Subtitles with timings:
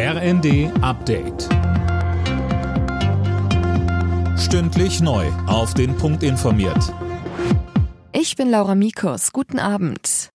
[0.00, 1.48] RND Update.
[4.38, 5.26] Stündlich neu.
[5.48, 6.94] Auf den Punkt informiert.
[8.12, 9.32] Ich bin Laura Mikos.
[9.32, 10.30] Guten Abend.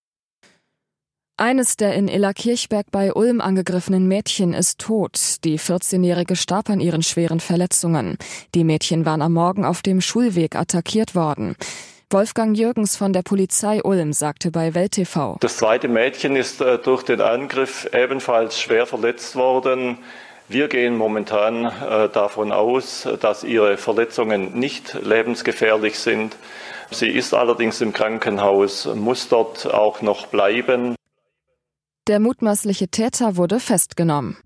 [1.38, 5.38] Eines der in Illerkirchberg bei Ulm angegriffenen Mädchen ist tot.
[5.46, 8.18] Die 14-Jährige starb an ihren schweren Verletzungen.
[8.56, 11.56] Die Mädchen waren am Morgen auf dem Schulweg attackiert worden.
[12.14, 15.38] Wolfgang Jürgens von der Polizei Ulm sagte bei Welt TV.
[15.40, 19.98] Das zweite Mädchen ist äh, durch den Angriff ebenfalls schwer verletzt worden.
[20.48, 26.36] Wir gehen momentan äh, davon aus, dass ihre Verletzungen nicht lebensgefährlich sind.
[26.92, 30.94] Sie ist allerdings im Krankenhaus, muss dort auch noch bleiben.
[32.08, 34.38] Der mutmaßliche Täter wurde festgenommen.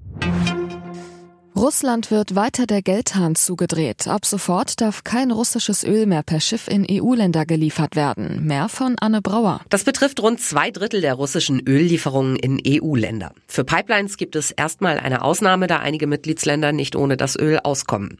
[1.57, 4.07] Russland wird weiter der Geldhahn zugedreht.
[4.07, 8.45] Ab sofort darf kein russisches Öl mehr per Schiff in EU-Länder geliefert werden.
[8.45, 9.62] Mehr von Anne Brauer.
[9.70, 13.34] Das betrifft rund zwei Drittel der russischen Öllieferungen in EU-Länder.
[13.48, 18.20] Für Pipelines gibt es erstmal eine Ausnahme, da einige Mitgliedsländer nicht ohne das Öl auskommen.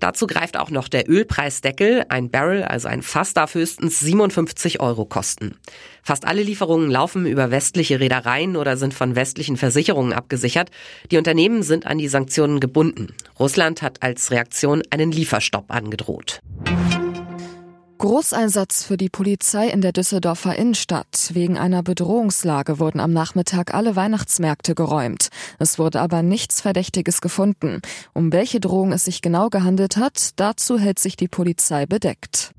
[0.00, 2.06] Dazu greift auch noch der Ölpreisdeckel.
[2.08, 5.56] Ein Barrel, also ein Fass, darf höchstens 57 Euro kosten.
[6.02, 10.70] Fast alle Lieferungen laufen über westliche Reedereien oder sind von westlichen Versicherungen abgesichert.
[11.10, 12.77] Die Unternehmen sind an die Sanktionen gebunden.
[13.38, 16.40] Russland hat als Reaktion einen Lieferstopp angedroht.
[17.98, 21.30] Großeinsatz für die Polizei in der Düsseldorfer Innenstadt.
[21.32, 25.28] Wegen einer Bedrohungslage wurden am Nachmittag alle Weihnachtsmärkte geräumt.
[25.58, 27.82] Es wurde aber nichts Verdächtiges gefunden.
[28.14, 32.52] Um welche Drohung es sich genau gehandelt hat, dazu hält sich die Polizei bedeckt.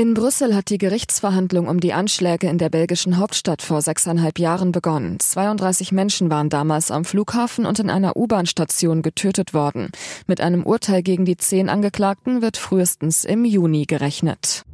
[0.00, 4.72] In Brüssel hat die Gerichtsverhandlung um die Anschläge in der belgischen Hauptstadt vor sechseinhalb Jahren
[4.72, 5.20] begonnen.
[5.20, 9.90] 32 Menschen waren damals am Flughafen und in einer U-Bahn-Station getötet worden.
[10.26, 14.64] Mit einem Urteil gegen die zehn Angeklagten wird frühestens im Juni gerechnet.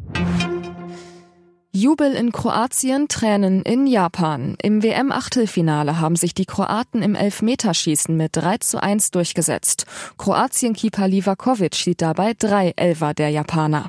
[1.73, 4.57] Jubel in Kroatien, Tränen in Japan.
[4.63, 9.87] Im WM-Achtelfinale haben sich die Kroaten im Elfmeterschießen mit 3 zu 1 durchgesetzt.
[10.19, 13.89] Kroatien-Keeper Livakovic schied dabei drei Elfer der Japaner.